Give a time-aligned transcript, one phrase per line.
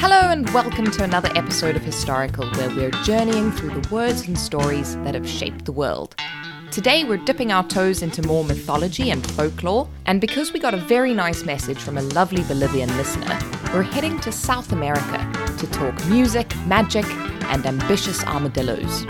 [0.00, 4.38] Hello, and welcome to another episode of Historical, where we're journeying through the words and
[4.38, 6.14] stories that have shaped the world.
[6.70, 10.76] Today, we're dipping our toes into more mythology and folklore, and because we got a
[10.76, 13.36] very nice message from a lovely Bolivian listener,
[13.74, 17.04] we're heading to South America to talk music, magic,
[17.46, 19.04] and ambitious armadillos.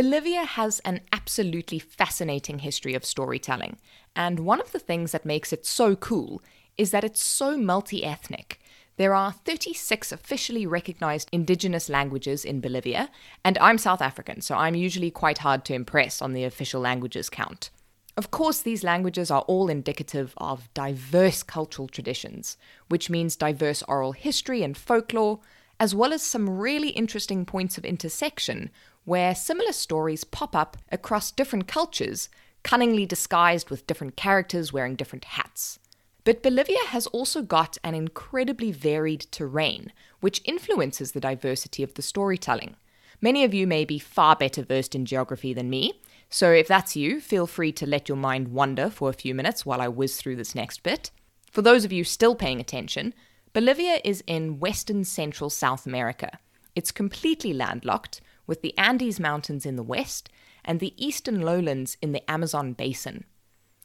[0.00, 3.76] Bolivia has an absolutely fascinating history of storytelling,
[4.16, 6.42] and one of the things that makes it so cool
[6.78, 8.58] is that it's so multi ethnic.
[8.96, 13.10] There are 36 officially recognized indigenous languages in Bolivia,
[13.44, 17.28] and I'm South African, so I'm usually quite hard to impress on the official languages
[17.28, 17.68] count.
[18.16, 22.56] Of course, these languages are all indicative of diverse cultural traditions,
[22.88, 25.40] which means diverse oral history and folklore,
[25.80, 28.70] as well as some really interesting points of intersection
[29.04, 32.28] where similar stories pop up across different cultures,
[32.62, 35.78] cunningly disguised with different characters wearing different hats.
[36.22, 42.02] But Bolivia has also got an incredibly varied terrain, which influences the diversity of the
[42.02, 42.76] storytelling.
[43.22, 45.94] Many of you may be far better versed in geography than me,
[46.28, 49.64] so if that's you, feel free to let your mind wander for a few minutes
[49.64, 51.10] while I whiz through this next bit.
[51.50, 53.14] For those of you still paying attention,
[53.52, 56.38] Bolivia is in western central South America.
[56.76, 60.30] It's completely landlocked, with the Andes Mountains in the west
[60.64, 63.24] and the eastern lowlands in the Amazon basin.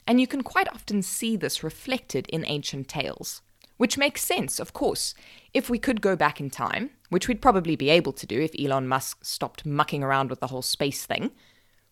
[0.06, 3.42] And you can quite often see this reflected in ancient tales.
[3.78, 5.16] Which makes sense, of course.
[5.52, 8.54] If we could go back in time, which we'd probably be able to do if
[8.60, 11.32] Elon Musk stopped mucking around with the whole space thing,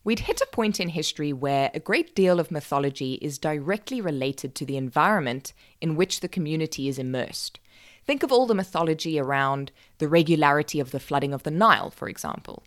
[0.04, 4.54] we'd hit a point in history where a great deal of mythology is directly related
[4.54, 7.60] to the environment in which the community is immersed.
[8.06, 12.10] Think of all the mythology around the regularity of the flooding of the Nile, for
[12.10, 12.64] example.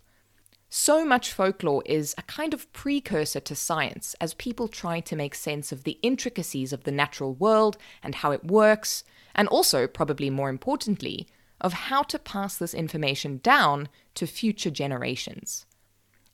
[0.69, 5.35] So much folklore is a kind of precursor to science as people try to make
[5.35, 10.29] sense of the intricacies of the natural world and how it works, and also, probably
[10.29, 11.27] more importantly,
[11.61, 15.65] of how to pass this information down to future generations.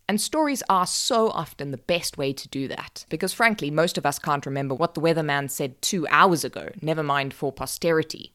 [0.09, 4.05] And stories are so often the best way to do that, because frankly, most of
[4.05, 8.33] us can't remember what the weatherman said two hours ago, never mind for posterity.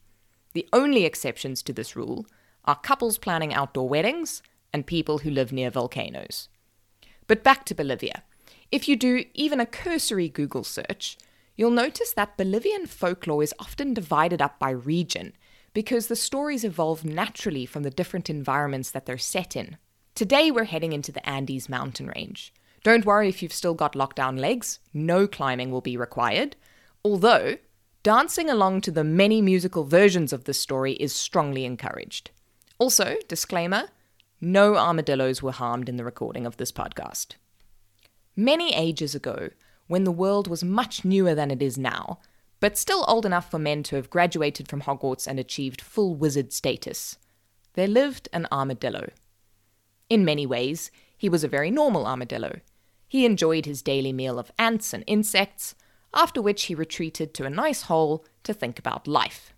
[0.53, 2.27] The only exceptions to this rule
[2.65, 4.43] are couples planning outdoor weddings
[4.73, 6.49] and people who live near volcanoes.
[7.27, 8.23] But back to Bolivia.
[8.71, 11.17] If you do even a cursory Google search,
[11.57, 15.33] you'll notice that Bolivian folklore is often divided up by region
[15.73, 19.77] because the stories evolve naturally from the different environments that they're set in.
[20.15, 22.53] Today we're heading into the Andes mountain range.
[22.83, 26.57] Don't worry if you've still got lockdown legs, no climbing will be required.
[27.05, 27.57] Although,
[28.09, 32.31] dancing along to the many musical versions of this story is strongly encouraged.
[32.79, 33.91] Also, disclaimer
[34.41, 37.35] no armadillos were harmed in the recording of this podcast.
[38.35, 39.51] Many ages ago,
[39.89, 42.21] when the world was much newer than it is now,
[42.61, 46.51] but still old enough for men to have graduated from Hogwarts and achieved full wizard
[46.51, 47.19] status,
[47.75, 49.11] there lived an armadillo.
[50.09, 52.61] In many ways, he was a very normal armadillo.
[53.07, 55.75] He enjoyed his daily meal of ants and insects,
[56.15, 59.53] after which he retreated to a nice hole to think about life.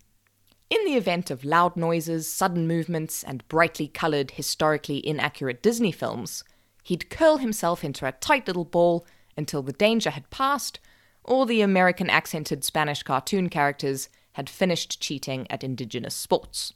[0.69, 6.43] In the event of loud noises, sudden movements, and brightly coloured, historically inaccurate Disney films,
[6.83, 10.79] he'd curl himself into a tight little ball until the danger had passed,
[11.23, 16.73] or the American accented Spanish cartoon characters had finished cheating at indigenous sports.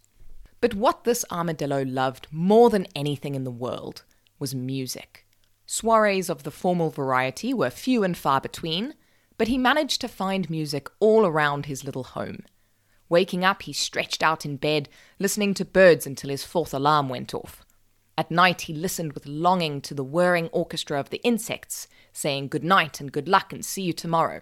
[0.61, 4.03] But what this armadillo loved more than anything in the world
[4.39, 5.25] was music.
[5.65, 8.93] Soirees of the formal variety were few and far between,
[9.37, 12.43] but he managed to find music all around his little home
[13.07, 17.33] Waking up, he stretched out in bed, listening to birds until his fourth alarm went
[17.33, 17.63] off.
[18.17, 22.63] At night, he listened with longing to the whirring orchestra of the insects, saying good
[22.63, 24.41] night and good luck and see you tomorrow.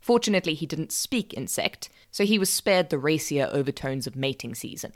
[0.00, 4.92] Fortunately, he didn't speak insect, so he was spared the racier overtones of mating season.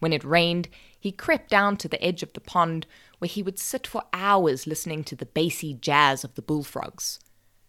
[0.00, 0.68] When it rained,
[0.98, 2.86] he crept down to the edge of the pond,
[3.18, 7.18] where he would sit for hours listening to the bassy jazz of the bullfrogs.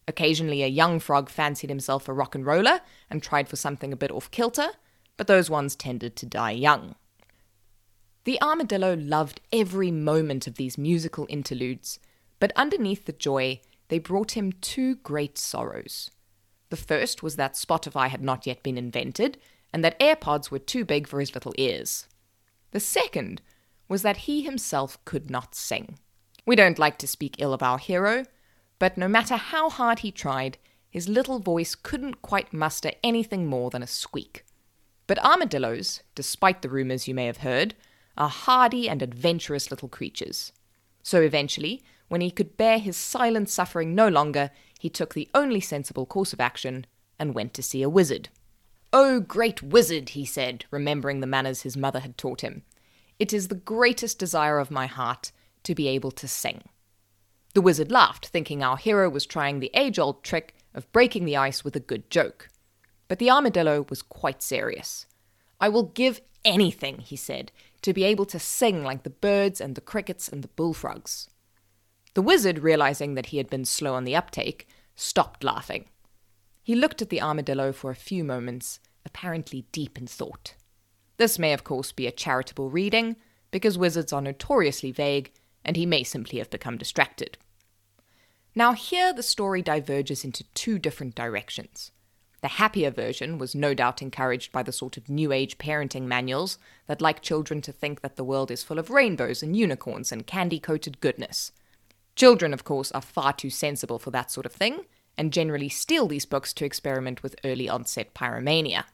[0.07, 3.97] Occasionally, a young frog fancied himself a rock and roller and tried for something a
[3.97, 4.69] bit off kilter,
[5.17, 6.95] but those ones tended to die young.
[8.23, 11.99] The armadillo loved every moment of these musical interludes,
[12.39, 16.11] but underneath the joy, they brought him two great sorrows.
[16.69, 19.37] The first was that Spotify had not yet been invented,
[19.73, 22.07] and that AirPods were too big for his little ears.
[22.71, 23.41] The second
[23.87, 25.97] was that he himself could not sing.
[26.45, 28.25] We don't like to speak ill of our hero,
[28.81, 30.57] but no matter how hard he tried,
[30.89, 34.43] his little voice couldn't quite muster anything more than a squeak.
[35.05, 37.75] But armadillos, despite the rumours you may have heard,
[38.17, 40.51] are hardy and adventurous little creatures.
[41.03, 44.49] So eventually, when he could bear his silent suffering no longer,
[44.79, 46.87] he took the only sensible course of action
[47.19, 48.29] and went to see a wizard.
[48.91, 52.63] Oh, great wizard, he said, remembering the manners his mother had taught him.
[53.19, 55.31] It is the greatest desire of my heart
[55.65, 56.63] to be able to sing.
[57.53, 61.37] The wizard laughed, thinking our hero was trying the age old trick of breaking the
[61.37, 62.49] ice with a good joke.
[63.07, 65.05] But the armadillo was quite serious.
[65.59, 67.51] I will give anything, he said,
[67.81, 71.29] to be able to sing like the birds and the crickets and the bullfrogs.
[72.13, 75.85] The wizard, realizing that he had been slow on the uptake, stopped laughing.
[76.63, 80.55] He looked at the armadillo for a few moments, apparently deep in thought.
[81.17, 83.17] This may, of course, be a charitable reading,
[83.49, 85.31] because wizards are notoriously vague,
[85.63, 87.37] and he may simply have become distracted.
[88.53, 91.91] Now, here the story diverges into two different directions.
[92.41, 96.57] The happier version was no doubt encouraged by the sort of new age parenting manuals
[96.87, 100.25] that like children to think that the world is full of rainbows and unicorns and
[100.25, 101.51] candy coated goodness.
[102.15, 104.85] Children, of course, are far too sensible for that sort of thing,
[105.17, 108.85] and generally steal these books to experiment with early onset pyromania.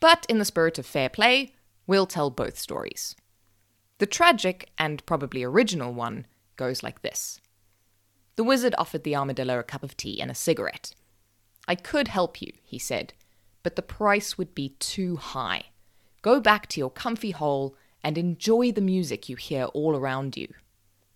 [0.00, 1.54] But in the spirit of fair play,
[1.86, 3.14] we'll tell both stories.
[3.98, 7.40] The tragic and probably original one goes like this
[8.36, 10.94] The wizard offered the armadillo a cup of tea and a cigarette.
[11.68, 13.12] I could help you, he said,
[13.62, 15.66] but the price would be too high.
[16.22, 20.52] Go back to your comfy hole and enjoy the music you hear all around you.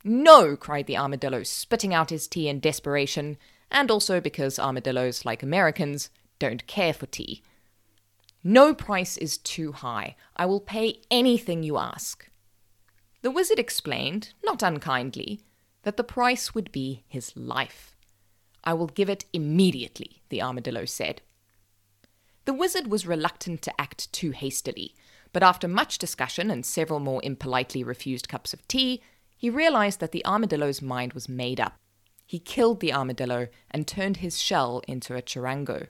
[0.05, 3.39] No, cried the armadillo, spitting out his tea in desperation,
[3.71, 7.43] and also because armadillos, like Americans, don't care for tea.
[8.45, 10.15] No price is too high.
[10.37, 12.29] I will pay anything you ask.
[13.23, 15.41] The wizard explained, not unkindly,
[15.83, 17.97] that the price would be his life.
[18.65, 21.23] I will give it immediately, the armadillo said.
[22.45, 24.95] The wizard was reluctant to act too hastily,
[25.33, 29.03] but after much discussion and several more impolitely refused cups of tea,
[29.37, 31.77] he realized that the armadillo's mind was made up.
[32.25, 35.89] He killed the armadillo and turned his shell into a charango.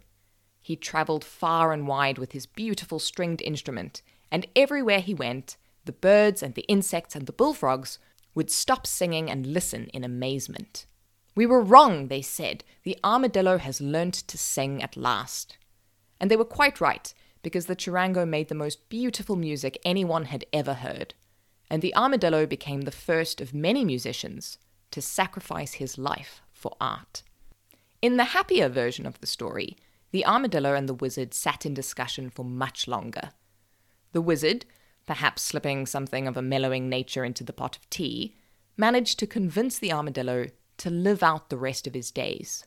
[0.60, 5.92] He travelled far and wide with his beautiful stringed instrument, and everywhere he went, the
[5.92, 7.98] birds and the insects and the bullfrogs
[8.34, 10.86] would stop singing and listen in amazement.
[11.34, 12.64] We were wrong, they said.
[12.82, 15.56] The armadillo has learnt to sing at last.
[16.20, 17.12] And they were quite right,
[17.42, 21.14] because the charango made the most beautiful music anyone had ever heard.
[21.70, 24.58] And the armadillo became the first of many musicians
[24.90, 27.22] to sacrifice his life for art.
[28.00, 29.76] In the happier version of the story,
[30.10, 33.30] the armadillo and the wizard sat in discussion for much longer.
[34.12, 34.64] The wizard,
[35.06, 38.34] perhaps slipping something of a mellowing nature into the pot of tea,
[38.76, 40.46] managed to convince the armadillo
[40.78, 42.66] to live out the rest of his days.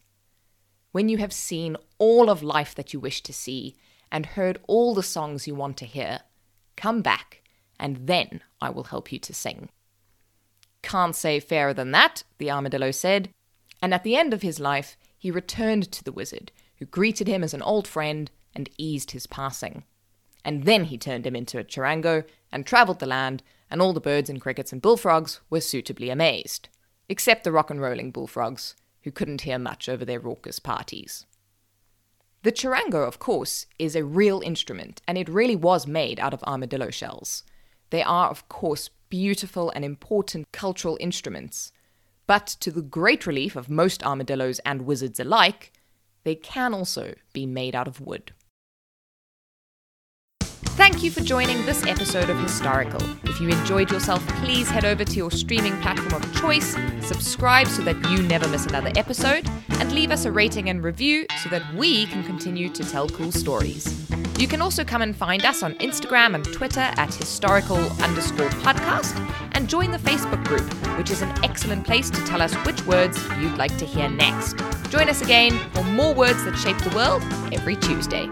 [0.91, 3.75] When you have seen all of life that you wish to see
[4.11, 6.21] and heard all the songs you want to hear,
[6.75, 7.43] come back,
[7.79, 9.69] and then I will help you to sing.
[10.81, 13.29] Can't say fairer than that, the armadillo said.
[13.81, 17.43] And at the end of his life, he returned to the wizard, who greeted him
[17.43, 19.83] as an old friend and eased his passing.
[20.43, 23.99] And then he turned him into a charango and travelled the land, and all the
[23.99, 26.69] birds and crickets and bullfrogs were suitably amazed,
[27.07, 31.25] except the rock and rolling bullfrogs, who couldn't hear much over their raucous parties.
[32.43, 36.43] The charango, of course, is a real instrument, and it really was made out of
[36.43, 37.43] armadillo shells.
[37.89, 41.73] They are, of course, beautiful and important cultural instruments.
[42.27, 45.73] But to the great relief of most armadillos and wizards alike,
[46.23, 48.33] they can also be made out of wood.
[50.79, 53.01] Thank you for joining this episode of Historical.
[53.25, 57.81] If you enjoyed yourself, please head over to your streaming platform of choice, subscribe so
[57.81, 61.73] that you never miss another episode, and leave us a rating and review so that
[61.73, 64.09] we can continue to tell cool stories.
[64.39, 69.19] You can also come and find us on Instagram and Twitter at historical underscore podcast
[69.51, 73.21] and join the Facebook group, which is an excellent place to tell us which words
[73.41, 74.57] you'd like to hear next.
[74.89, 77.21] Join us again for more words that shape the world
[77.53, 78.29] every Tuesday.